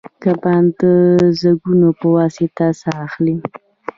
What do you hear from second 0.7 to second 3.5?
د زګونو په واسطه ساه اخلي